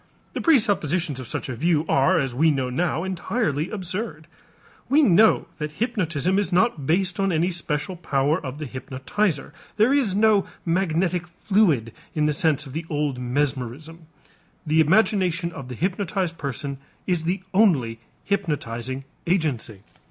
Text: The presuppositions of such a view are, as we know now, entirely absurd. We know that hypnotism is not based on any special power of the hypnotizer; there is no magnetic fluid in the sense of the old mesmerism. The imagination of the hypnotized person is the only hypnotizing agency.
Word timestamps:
The 0.33 0.41
presuppositions 0.41 1.19
of 1.19 1.27
such 1.27 1.47
a 1.47 1.55
view 1.55 1.85
are, 1.87 2.17
as 2.19 2.33
we 2.33 2.49
know 2.49 2.71
now, 2.71 3.03
entirely 3.03 3.69
absurd. 3.69 4.25
We 4.89 5.03
know 5.03 5.45
that 5.59 5.73
hypnotism 5.73 6.39
is 6.39 6.51
not 6.51 6.87
based 6.87 7.19
on 7.19 7.31
any 7.31 7.51
special 7.51 7.95
power 7.95 8.43
of 8.43 8.57
the 8.57 8.65
hypnotizer; 8.65 9.53
there 9.77 9.93
is 9.93 10.15
no 10.15 10.47
magnetic 10.65 11.27
fluid 11.27 11.93
in 12.15 12.25
the 12.25 12.33
sense 12.33 12.65
of 12.65 12.73
the 12.73 12.87
old 12.89 13.19
mesmerism. 13.19 14.07
The 14.65 14.81
imagination 14.81 15.51
of 15.51 15.67
the 15.67 15.75
hypnotized 15.75 16.35
person 16.35 16.79
is 17.05 17.25
the 17.25 17.43
only 17.53 17.99
hypnotizing 18.23 19.03
agency. 19.27 19.81